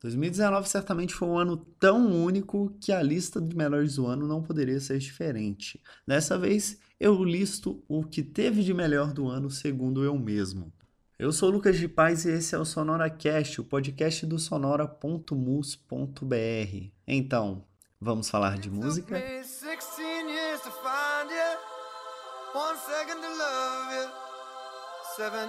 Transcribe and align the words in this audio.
2019 0.00 0.68
certamente 0.68 1.14
foi 1.14 1.28
um 1.28 1.38
ano 1.38 1.56
tão 1.56 2.12
único 2.12 2.76
que 2.80 2.92
a 2.92 3.02
lista 3.02 3.40
de 3.40 3.56
melhores 3.56 3.96
do 3.96 4.06
ano 4.06 4.26
não 4.26 4.42
poderia 4.42 4.78
ser 4.78 4.98
diferente. 4.98 5.80
Dessa 6.06 6.38
vez, 6.38 6.78
eu 7.00 7.24
listo 7.24 7.82
o 7.88 8.04
que 8.04 8.22
teve 8.22 8.62
de 8.62 8.74
melhor 8.74 9.12
do 9.12 9.28
ano 9.28 9.50
segundo 9.50 10.04
eu 10.04 10.16
mesmo. 10.18 10.72
Eu 11.18 11.32
sou 11.32 11.48
Lucas 11.48 11.78
de 11.78 11.88
Paz 11.88 12.26
e 12.26 12.30
esse 12.30 12.54
é 12.54 12.58
o 12.58 12.64
SonoraCast, 12.64 13.62
o 13.62 13.64
podcast 13.64 14.26
do 14.26 14.38
sonora.mus.br. 14.38 16.90
Então, 17.06 17.64
vamos 17.98 18.28
falar 18.28 18.58
de 18.58 18.70
música? 18.70 19.16
Seven 25.16 25.48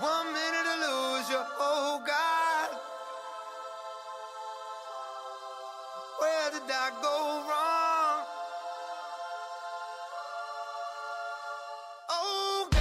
One 0.00 0.26
minute 0.32 0.62
to 0.62 0.76
lose 0.86 1.28
you, 1.28 1.42
oh 1.58 2.00
God. 2.06 2.70
Where 6.20 6.50
did 6.52 6.70
I 6.70 6.90
go 7.02 7.42
wrong? 7.48 8.24
Oh 12.08 12.68
God. 12.70 12.78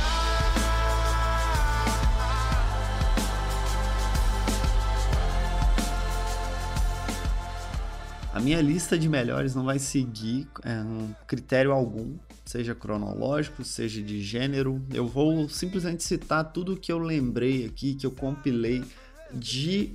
A 8.36 8.40
minha 8.40 8.62
lista 8.62 8.96
de 8.96 9.10
melhores 9.10 9.56
não 9.56 9.66
vai 9.66 9.80
seguir 9.80 10.48
é, 10.64 10.74
um 10.82 11.16
critério 11.26 11.72
algum 11.72 12.16
seja 12.58 12.74
cronológico, 12.74 13.64
seja 13.64 14.02
de 14.02 14.20
gênero. 14.20 14.84
Eu 14.92 15.06
vou 15.08 15.48
simplesmente 15.48 16.04
citar 16.04 16.52
tudo 16.52 16.76
que 16.76 16.92
eu 16.92 16.98
lembrei 16.98 17.66
aqui, 17.66 17.94
que 17.94 18.04
eu 18.04 18.10
compilei 18.10 18.84
de 19.32 19.92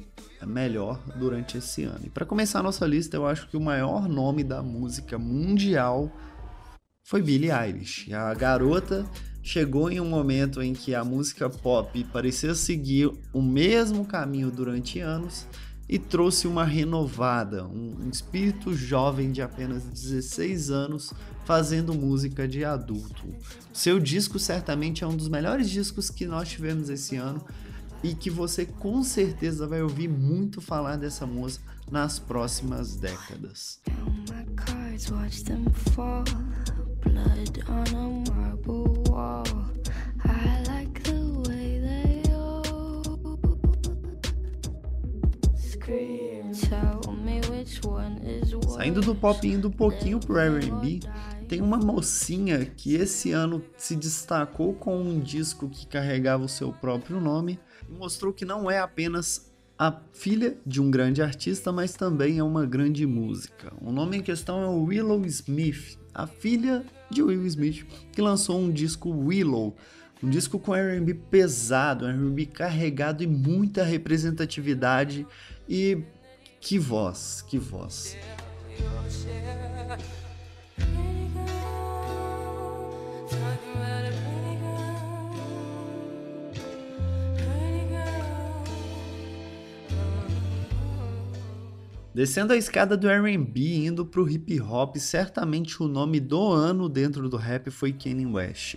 melhor 0.46 1.02
durante 1.16 1.58
esse 1.58 1.82
ano. 1.82 2.02
E 2.04 2.08
para 2.08 2.24
começar 2.24 2.60
a 2.60 2.62
nossa 2.62 2.86
lista, 2.86 3.16
eu 3.16 3.26
acho 3.26 3.48
que 3.48 3.56
o 3.56 3.60
maior 3.60 4.08
nome 4.08 4.44
da 4.44 4.62
música 4.62 5.18
mundial 5.18 6.08
foi 7.04 7.20
Billie 7.20 7.50
Eilish. 7.50 8.14
A 8.14 8.32
garota 8.32 9.04
chegou 9.42 9.90
em 9.90 10.00
um 10.00 10.08
momento 10.08 10.62
em 10.62 10.72
que 10.72 10.94
a 10.94 11.04
música 11.04 11.50
pop 11.50 12.04
parecia 12.12 12.54
seguir 12.54 13.10
o 13.32 13.42
mesmo 13.42 14.04
caminho 14.04 14.52
durante 14.52 15.00
anos 15.00 15.48
e 15.92 15.98
trouxe 15.98 16.48
uma 16.48 16.64
renovada, 16.64 17.66
um 17.66 18.08
espírito 18.10 18.74
jovem 18.74 19.30
de 19.30 19.42
apenas 19.42 19.84
16 19.84 20.70
anos 20.70 21.12
fazendo 21.44 21.92
música 21.92 22.48
de 22.48 22.64
adulto. 22.64 23.28
Seu 23.74 24.00
disco 24.00 24.38
certamente 24.38 25.04
é 25.04 25.06
um 25.06 25.14
dos 25.14 25.28
melhores 25.28 25.68
discos 25.68 26.08
que 26.08 26.24
nós 26.24 26.48
tivemos 26.48 26.88
esse 26.88 27.16
ano 27.16 27.44
e 28.02 28.14
que 28.14 28.30
você 28.30 28.64
com 28.64 29.02
certeza 29.02 29.66
vai 29.66 29.82
ouvir 29.82 30.08
muito 30.08 30.62
falar 30.62 30.96
dessa 30.96 31.26
música 31.26 31.62
nas 31.90 32.18
próximas 32.18 32.96
décadas. 32.96 33.78
Saindo 48.82 49.00
do 49.00 49.14
pop 49.14 49.46
e 49.46 49.52
indo 49.52 49.68
um 49.68 49.70
pouquinho 49.70 50.18
pro 50.18 50.36
R&B, 50.36 50.98
tem 51.46 51.60
uma 51.60 51.76
mocinha 51.76 52.64
que 52.64 52.96
esse 52.96 53.30
ano 53.30 53.62
se 53.76 53.94
destacou 53.94 54.74
com 54.74 55.00
um 55.00 55.20
disco 55.20 55.68
que 55.68 55.86
carregava 55.86 56.42
o 56.46 56.48
seu 56.48 56.72
próprio 56.72 57.20
nome 57.20 57.60
e 57.88 57.92
mostrou 57.92 58.32
que 58.32 58.44
não 58.44 58.68
é 58.68 58.80
apenas 58.80 59.52
a 59.78 59.96
filha 60.12 60.58
de 60.66 60.82
um 60.82 60.90
grande 60.90 61.22
artista, 61.22 61.70
mas 61.70 61.94
também 61.94 62.40
é 62.40 62.42
uma 62.42 62.66
grande 62.66 63.06
música. 63.06 63.72
O 63.80 63.92
nome 63.92 64.16
em 64.16 64.20
questão 64.20 64.64
é 64.64 64.66
Willow 64.66 65.24
Smith, 65.26 65.96
a 66.12 66.26
filha 66.26 66.84
de 67.08 67.22
Will 67.22 67.46
Smith, 67.46 67.86
que 68.10 68.20
lançou 68.20 68.58
um 68.58 68.72
disco 68.72 69.10
Willow, 69.10 69.76
um 70.20 70.28
disco 70.28 70.58
com 70.58 70.74
R&B 70.74 71.14
pesado, 71.30 72.04
R&B 72.04 72.46
carregado 72.46 73.22
e 73.22 73.28
muita 73.28 73.84
representatividade 73.84 75.24
e 75.68 76.02
que 76.60 76.80
voz, 76.80 77.44
que 77.46 77.58
voz. 77.58 78.16
Descendo 92.14 92.52
a 92.52 92.56
escada 92.56 92.94
do 92.94 93.08
R&B 93.08 93.86
indo 93.86 94.04
pro 94.04 94.28
hip 94.28 94.60
hop, 94.60 94.96
certamente 94.96 95.82
o 95.82 95.88
nome 95.88 96.20
do 96.20 96.52
ano 96.52 96.86
dentro 96.86 97.26
do 97.26 97.38
rap 97.38 97.70
foi 97.70 97.90
Kanye 97.90 98.26
West. 98.26 98.76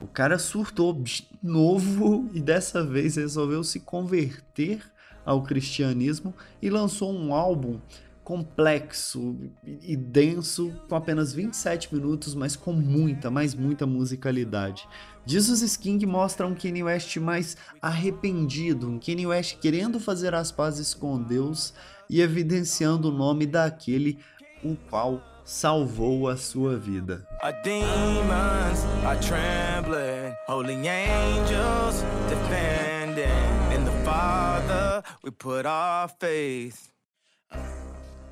O 0.00 0.08
cara 0.08 0.38
surtou 0.40 0.92
de 0.92 1.24
novo 1.40 2.28
e 2.34 2.40
dessa 2.40 2.84
vez 2.84 3.14
resolveu 3.14 3.62
se 3.62 3.78
converter 3.78 4.82
ao 5.24 5.44
cristianismo 5.44 6.34
e 6.60 6.68
lançou 6.68 7.12
um 7.12 7.32
álbum 7.32 7.78
complexo 8.24 9.38
e 9.64 9.94
denso, 9.94 10.72
com 10.88 10.96
apenas 10.96 11.32
27 11.32 11.94
minutos, 11.94 12.34
mas 12.34 12.56
com 12.56 12.72
muita, 12.72 13.30
mas 13.30 13.54
muita 13.54 13.86
musicalidade. 13.86 14.88
Jesus 15.26 15.76
King 15.76 16.04
mostra 16.06 16.46
um 16.46 16.54
Kanye 16.54 16.82
West 16.82 17.16
mais 17.18 17.56
arrependido, 17.80 18.88
um 18.88 18.98
Kanye 18.98 19.26
West 19.26 19.58
querendo 19.58 20.00
fazer 20.00 20.34
as 20.34 20.50
pazes 20.50 20.94
com 20.94 21.22
Deus 21.22 21.74
e 22.08 22.20
evidenciando 22.20 23.10
o 23.10 23.12
nome 23.12 23.46
daquele 23.46 24.18
o 24.62 24.74
qual 24.88 25.22
salvou 25.44 26.28
a 26.28 26.36
sua 26.36 26.78
vida. 26.78 27.26
Demons 27.62 28.84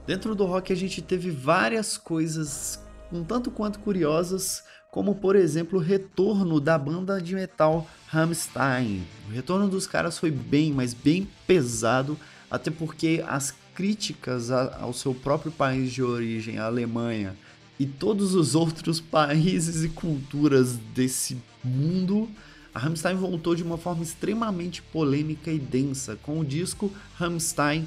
Dentro 0.06 0.34
do 0.34 0.44
rock 0.44 0.72
a 0.72 0.76
gente 0.76 1.00
teve 1.00 1.30
várias 1.30 1.96
coisas 1.96 2.80
um 3.12 3.22
tanto 3.22 3.50
quanto 3.50 3.78
curiosas, 3.78 4.64
como 4.90 5.14
por 5.14 5.36
exemplo 5.36 5.78
o 5.78 5.82
retorno 5.82 6.58
da 6.58 6.78
banda 6.78 7.20
de 7.20 7.34
metal 7.34 7.86
Rammstein. 8.08 9.06
O 9.28 9.32
retorno 9.32 9.68
dos 9.68 9.86
caras 9.86 10.18
foi 10.18 10.30
bem, 10.30 10.72
mas 10.72 10.94
bem 10.94 11.28
pesado, 11.46 12.18
até 12.50 12.70
porque 12.70 13.22
as 13.28 13.54
críticas 13.74 14.50
ao 14.50 14.92
seu 14.92 15.14
próprio 15.14 15.52
país 15.52 15.92
de 15.92 16.02
origem, 16.02 16.58
a 16.58 16.66
Alemanha, 16.66 17.36
e 17.78 17.86
todos 17.86 18.34
os 18.34 18.54
outros 18.56 19.00
países 19.00 19.84
e 19.84 19.88
culturas 19.88 20.76
desse 20.94 21.36
mundo 21.62 22.28
a 22.74 22.78
Rammstein 22.78 23.16
voltou 23.16 23.54
de 23.54 23.62
uma 23.62 23.76
forma 23.76 24.02
extremamente 24.02 24.80
polêmica 24.80 25.50
e 25.50 25.58
densa, 25.58 26.16
com 26.22 26.40
o 26.40 26.44
disco 26.44 26.90
Rammstein 27.16 27.86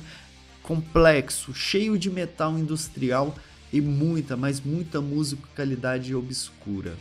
complexo, 0.65 1.53
cheio 1.53 1.97
de 1.97 2.09
metal 2.09 2.57
industrial 2.57 3.35
e 3.71 3.79
muita, 3.79 4.35
mas 4.35 4.59
muita 4.59 4.99
musicalidade 4.99 6.15
obscura. 6.15 6.95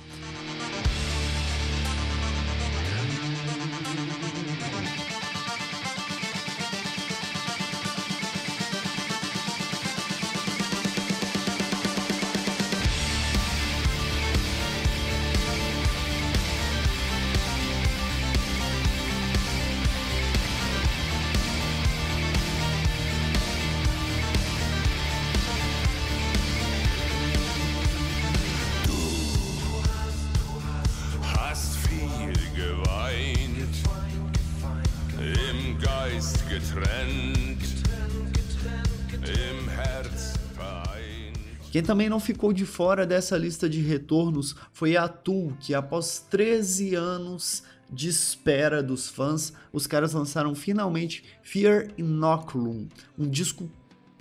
Quem 41.72 41.82
também 41.82 42.08
não 42.08 42.20
ficou 42.20 42.52
de 42.52 42.64
fora 42.64 43.04
dessa 43.04 43.36
lista 43.36 43.68
de 43.68 43.80
retornos 43.80 44.54
foi 44.72 44.96
a 44.96 45.08
Tool, 45.08 45.52
que 45.58 45.74
após 45.74 46.24
13 46.30 46.94
anos 46.94 47.64
de 47.90 48.08
espera 48.08 48.80
dos 48.80 49.08
fãs, 49.08 49.52
os 49.72 49.86
caras 49.86 50.12
lançaram 50.12 50.54
finalmente 50.54 51.24
Fear 51.42 51.88
Inoculum, 51.98 52.86
um 53.18 53.28
disco 53.28 53.68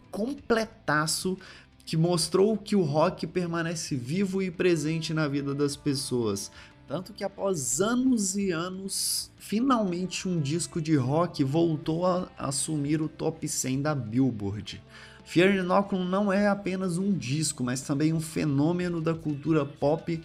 completaço 0.09 1.37
que 1.85 1.97
mostrou 1.97 2.57
que 2.57 2.75
o 2.75 2.81
rock 2.81 3.27
permanece 3.27 3.95
vivo 3.95 4.41
e 4.41 4.49
presente 4.49 5.13
na 5.13 5.27
vida 5.27 5.53
das 5.53 5.75
pessoas. 5.75 6.51
Tanto 6.87 7.13
que 7.13 7.23
após 7.23 7.79
anos 7.79 8.35
e 8.35 8.51
anos, 8.51 9.31
finalmente 9.37 10.27
um 10.27 10.39
disco 10.39 10.81
de 10.81 10.95
rock 10.95 11.43
voltou 11.43 12.05
a 12.05 12.27
assumir 12.37 13.01
o 13.01 13.07
top 13.07 13.47
100 13.47 13.81
da 13.81 13.95
Billboard. 13.95 14.81
Fear 15.23 15.55
Inoculum 15.55 16.03
não 16.03 16.31
é 16.31 16.47
apenas 16.47 16.97
um 16.97 17.11
disco, 17.11 17.63
mas 17.63 17.81
também 17.81 18.11
um 18.11 18.19
fenômeno 18.19 18.99
da 18.99 19.13
cultura 19.13 19.65
pop 19.65 20.21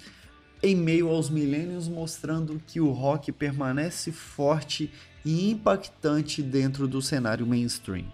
em 0.60 0.74
meio 0.74 1.08
aos 1.08 1.30
milênios, 1.30 1.86
mostrando 1.86 2.60
que 2.66 2.80
o 2.80 2.90
rock 2.90 3.30
permanece 3.30 4.10
forte 4.10 4.90
e 5.24 5.50
impactante 5.50 6.42
dentro 6.42 6.88
do 6.88 7.00
cenário 7.00 7.46
mainstream. 7.46 8.06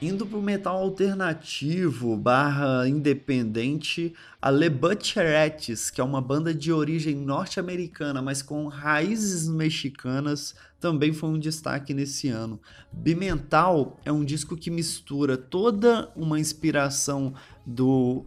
Indo 0.00 0.26
pro 0.26 0.42
metal 0.42 0.76
alternativo 0.76 2.18
barra 2.18 2.86
independente, 2.86 4.12
a 4.42 4.50
Le 4.50 4.68
Butcherettes, 4.68 5.88
que 5.88 6.02
é 6.02 6.04
uma 6.04 6.20
banda 6.20 6.52
de 6.52 6.70
origem 6.70 7.16
norte-americana, 7.16 8.20
mas 8.20 8.42
com 8.42 8.66
raízes 8.66 9.48
mexicanas, 9.48 10.54
também 10.78 11.14
foi 11.14 11.30
um 11.30 11.38
destaque 11.38 11.94
nesse 11.94 12.28
ano. 12.28 12.60
Bimental 12.92 13.98
é 14.04 14.12
um 14.12 14.22
disco 14.22 14.54
que 14.54 14.70
mistura 14.70 15.34
toda 15.34 16.12
uma 16.14 16.38
inspiração 16.38 17.32
do, 17.64 18.22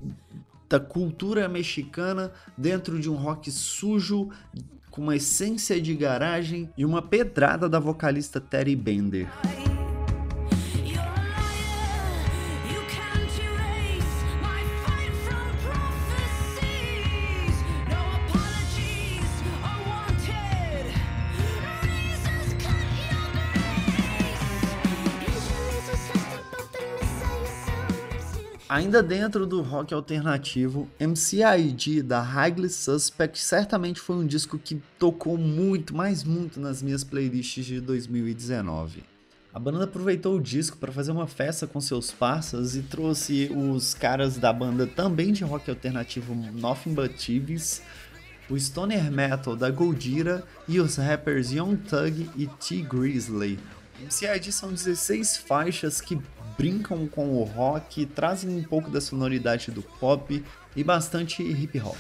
da 0.68 0.80
cultura 0.80 1.48
mexicana 1.48 2.32
dentro 2.58 3.00
de 3.00 3.12
um 3.12 3.16
rock 3.16 3.52
sujo, 3.52 4.32
com 4.90 5.04
uma 5.04 5.18
essência 5.18 5.80
de 5.80 5.94
garagem 5.94 6.68
e 6.76 6.84
uma 6.84 7.00
pedrada 7.00 7.70
da 7.70 7.80
vocalista 7.80 8.42
Terry 8.42 8.76
Bender. 8.76 9.28
Ainda 28.70 29.02
dentro 29.02 29.48
do 29.48 29.64
rock 29.64 29.96
alternativo, 29.96 30.88
MCID 31.00 32.04
da 32.04 32.22
Highly 32.22 32.70
Suspect 32.70 33.40
certamente 33.40 34.00
foi 34.00 34.16
um 34.16 34.28
disco 34.28 34.60
que 34.60 34.80
tocou 35.00 35.40
muito, 35.40 35.96
mais 35.96 36.24
muito 36.24 36.60
nas 36.60 36.80
minhas 36.84 37.04
playlists 37.04 37.66
de 37.66 37.82
2019. 37.82 39.04
A 39.52 39.58
banda 39.58 39.86
aproveitou 39.86 40.38
o 40.38 40.40
disco 40.40 40.78
para 40.78 40.92
fazer 40.92 41.12
uma 41.12 41.26
festa 41.26 41.66
com 41.66 41.82
seus 41.82 42.12
parceiros 42.12 42.76
e 42.76 42.84
trouxe 42.84 43.50
os 43.52 43.96
caras 43.96 44.38
da 44.38 44.54
banda 44.54 44.86
também 44.86 45.34
de 45.34 45.44
rock 45.44 45.68
alternativo 45.68 46.36
Nothing 46.36 46.94
But 46.94 47.14
Thieves, 47.14 47.82
o 48.48 48.56
stoner 48.56 49.12
metal 49.12 49.56
da 49.56 49.72
Goldira 49.72 50.44
e 50.68 50.80
os 50.80 50.96
rappers 50.98 51.52
Young 51.52 51.76
Thug 51.76 52.30
e 52.36 52.46
T 52.46 52.84
Grizzly. 52.84 53.58
MCID 54.00 54.52
são 54.52 54.72
16 54.72 55.38
faixas 55.38 56.00
que 56.00 56.22
brincam 56.60 57.08
com 57.08 57.38
o 57.38 57.44
rock, 57.46 58.06
trazem 58.06 58.50
um 58.50 58.62
pouco 58.62 58.92
da 58.92 59.00
sonoridade 59.00 59.72
do 59.72 59.82
pop 59.82 60.44
e 60.76 60.84
bastante 60.84 61.42
hip 61.42 61.80
hop. 61.80 61.96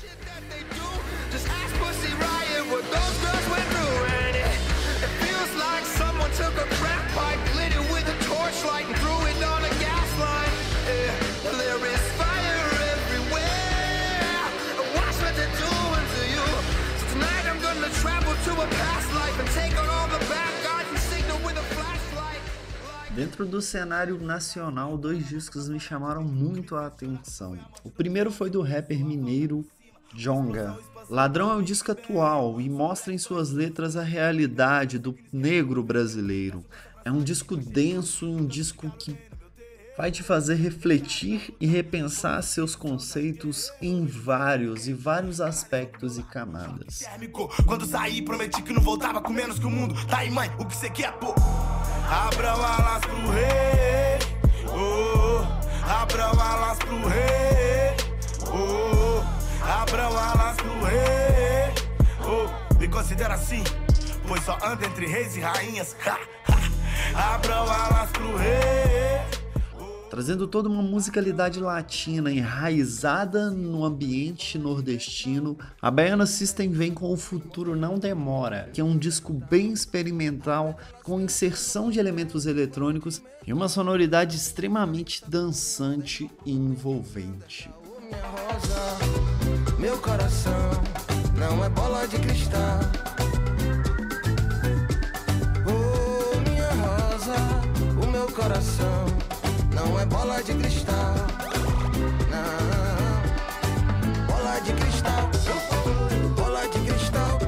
Dentro 23.20 23.46
do 23.46 23.62
cenário 23.62 24.18
nacional, 24.18 24.98
dois 24.98 25.28
discos 25.28 25.68
me 25.68 25.78
chamaram 25.78 26.24
muito 26.24 26.78
a 26.78 26.88
atenção. 26.88 27.60
O 27.84 27.90
primeiro 27.90 28.32
foi 28.32 28.50
do 28.50 28.62
rapper 28.62 29.06
mineiro 29.06 29.66
Jonga. 30.14 30.80
Ladrão 31.10 31.52
é 31.52 31.56
um 31.56 31.62
disco 31.62 31.92
atual 31.92 32.62
e 32.62 32.70
mostra 32.70 33.14
em 33.14 33.18
suas 33.18 33.52
letras 33.52 33.98
a 33.98 34.04
realidade 34.04 34.98
do 34.98 35.14
negro 35.34 35.84
brasileiro. 35.84 36.64
É 37.04 37.12
um 37.12 37.22
disco 37.22 37.58
denso, 37.58 38.26
um 38.26 38.46
disco 38.46 38.90
que 38.98 39.18
vai 39.98 40.12
te 40.12 40.24
fazer 40.24 40.56
refletir 40.56 41.54
e 41.60 41.68
repensar 41.68 42.42
seus 42.42 42.74
conceitos 42.74 43.70
em 43.82 44.06
vários 44.06 44.88
e 44.88 44.94
vários 44.94 45.42
aspectos 45.42 46.18
e 46.18 46.24
camadas. 46.24 47.04
Quando 47.66 47.86
saí, 47.86 48.22
prometi 48.22 48.62
que 48.62 48.72
não 48.72 48.82
voltava 48.82 49.20
com 49.20 49.34
menos 49.34 49.60
que 49.60 49.66
o 49.66 49.70
mundo. 49.70 49.94
Tá 50.08 50.20
aí, 50.20 50.32
mãe, 50.32 50.50
o 50.58 50.66
que 50.66 50.74
você 50.74 50.90
quer, 50.90 51.12
pô? 51.20 51.36
Abram 52.12 52.56
alas 52.56 53.02
pro 53.02 53.32
rei, 53.32 54.20
oh, 54.68 55.46
abram 55.88 56.40
alas 56.42 56.78
pro 56.80 57.08
rei, 57.08 57.96
oh, 58.52 59.24
abram 59.64 60.18
alas 60.18 60.56
pro 60.56 60.86
rei, 60.86 61.72
oh, 62.26 62.80
me 62.80 62.88
considera 62.88 63.36
assim, 63.36 63.64
pois 64.28 64.44
só 64.44 64.58
anda 64.64 64.88
entre 64.88 65.06
reis 65.06 65.38
e 65.38 65.40
rainhas, 65.40 65.96
ha, 66.04 66.18
ha. 66.48 67.36
abram 67.36 67.70
alas 67.70 68.10
pro 68.10 68.36
rei 68.38 69.39
trazendo 70.10 70.48
toda 70.48 70.68
uma 70.68 70.82
musicalidade 70.82 71.60
latina 71.60 72.32
enraizada 72.32 73.52
no 73.52 73.86
ambiente 73.86 74.58
nordestino. 74.58 75.58
A 75.82 75.92
Baiana 75.92 76.26
System 76.26 76.72
vem 76.72 76.94
com 76.94 77.12
O 77.14 77.18
Futuro 77.18 77.76
Não 77.76 78.00
Demora, 78.00 78.70
que 78.74 78.82
é 78.82 78.84
um 78.84 78.98
disco 78.98 79.32
bem 79.32 79.72
experimental, 79.72 80.78
com 81.04 81.22
inserção 81.22 81.92
de 81.92 82.00
elementos 82.00 82.46
eletrônicos 82.46 83.22
e 83.46 83.54
uma 83.54 83.70
sonoridade 83.70 84.36
extremamente 84.36 85.24
dançante 85.28 86.30
e 86.46 86.52
envolvente. 86.52 87.70
Meu 89.78 89.98
coração 90.00 90.72
não 91.38 91.64
é 91.64 91.70
bola 91.70 92.08
de 92.08 92.18
cristal. 92.18 92.80
Oh, 95.66 96.50
minha 96.50 96.70
rosa, 96.70 97.36
o 98.04 98.12
meu 98.12 98.28
coração 98.32 99.29
não 99.80 100.00
é 100.00 100.06
bola 100.06 100.42
de 100.42 100.54
cristal. 100.54 101.16
Não, 102.30 104.26
bola 104.28 104.60
de 104.60 104.74
cristal. 104.74 105.30
Bola 106.36 106.68
de 106.68 106.80
cristal. 106.80 107.40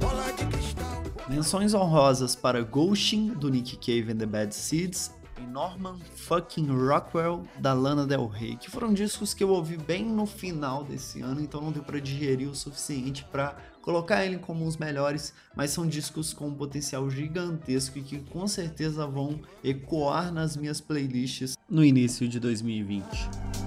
Bola 0.00 0.32
de 0.32 0.46
cristal. 0.46 1.02
Menções 1.28 1.74
honrosas 1.74 2.36
para 2.36 2.62
Ghosting, 2.62 3.28
do 3.34 3.50
Nick 3.50 3.76
Cave 3.76 4.12
and 4.12 4.18
the 4.18 4.26
Bad 4.26 4.54
Seeds, 4.54 5.10
Norman 5.54 6.00
fucking 6.16 6.66
Rockwell 6.66 7.44
da 7.60 7.72
Lana 7.72 8.04
Del 8.04 8.26
Rey, 8.26 8.56
que 8.56 8.68
foram 8.68 8.92
discos 8.92 9.32
que 9.32 9.44
eu 9.44 9.50
ouvi 9.50 9.76
bem 9.76 10.04
no 10.04 10.26
final 10.26 10.82
desse 10.82 11.22
ano, 11.22 11.40
então 11.40 11.60
não 11.60 11.70
deu 11.70 11.84
para 11.84 12.00
digerir 12.00 12.48
o 12.48 12.56
suficiente 12.56 13.24
para 13.30 13.56
colocar 13.80 14.26
ele 14.26 14.38
como 14.38 14.66
os 14.66 14.76
melhores, 14.76 15.32
mas 15.54 15.70
são 15.70 15.86
discos 15.86 16.32
com 16.32 16.48
um 16.48 16.54
potencial 16.54 17.08
gigantesco 17.08 17.96
e 18.00 18.02
que 18.02 18.18
com 18.18 18.48
certeza 18.48 19.06
vão 19.06 19.40
ecoar 19.62 20.32
nas 20.32 20.56
minhas 20.56 20.80
playlists 20.80 21.56
no 21.70 21.84
início 21.84 22.26
de 22.26 22.40
2020. 22.40 23.63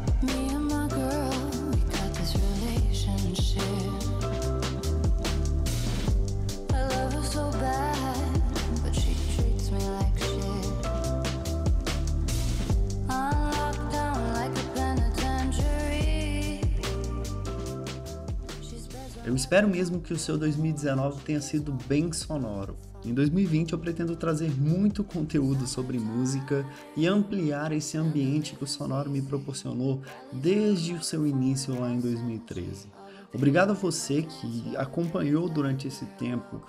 Espero 19.38 19.68
mesmo 19.68 20.02
que 20.02 20.14
o 20.14 20.18
seu 20.18 20.36
2019 20.36 21.22
tenha 21.24 21.40
sido 21.40 21.72
bem 21.88 22.12
sonoro. 22.12 22.76
Em 23.06 23.14
2020 23.14 23.72
eu 23.72 23.80
pretendo 23.80 24.16
trazer 24.16 24.50
muito 24.50 25.04
conteúdo 25.04 25.68
sobre 25.68 26.00
música 26.00 26.66
e 26.96 27.06
ampliar 27.06 27.72
esse 27.72 27.98
ambiente 27.98 28.56
que 28.56 28.64
o 28.64 28.68
sonoro 28.68 29.12
me 29.12 29.22
proporcionou 29.22 30.02
desde 30.34 30.94
o 30.94 31.04
seu 31.04 31.26
início 31.26 31.80
lá 31.80 31.92
em 31.92 32.00
2013. 32.00 32.88
Obrigado 33.34 33.72
a 33.72 33.76
você 33.76 34.24
que 34.24 34.76
acompanhou 34.76 35.48
durante 35.48 35.88
esse 35.88 36.06
tempo 36.18 36.60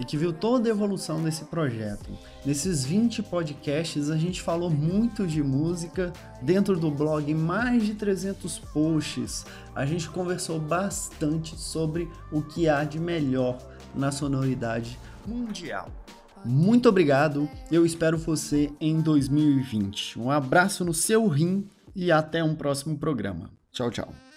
e 0.00 0.04
que 0.04 0.16
viu 0.16 0.32
toda 0.32 0.68
a 0.68 0.72
evolução 0.72 1.22
desse 1.22 1.44
projeto. 1.44 2.10
Nesses 2.44 2.84
20 2.84 3.22
podcasts 3.24 4.08
a 4.10 4.16
gente 4.16 4.40
falou 4.40 4.70
muito 4.70 5.26
de 5.26 5.42
música, 5.42 6.10
dentro 6.40 6.80
do 6.80 6.90
blog 6.90 7.32
mais 7.34 7.84
de 7.84 7.94
300 7.94 8.58
posts. 8.58 9.44
A 9.74 9.84
gente 9.84 10.08
conversou 10.08 10.58
bastante 10.58 11.54
sobre 11.56 12.08
o 12.32 12.40
que 12.40 12.66
há 12.68 12.82
de 12.82 12.98
melhor 12.98 13.58
na 13.94 14.10
sonoridade 14.10 14.98
mundial. 15.26 15.90
Muito 16.42 16.88
obrigado, 16.88 17.46
eu 17.70 17.84
espero 17.84 18.16
você 18.16 18.72
em 18.80 18.98
2020. 19.00 20.18
Um 20.18 20.30
abraço 20.30 20.84
no 20.84 20.94
seu 20.94 21.28
rim 21.28 21.68
e 21.94 22.10
até 22.10 22.42
um 22.42 22.54
próximo 22.54 22.96
programa. 22.96 23.50
Tchau, 23.70 23.90
tchau. 23.90 24.29